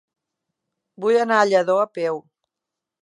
[1.05, 2.21] Vull anar a Lladó a peu.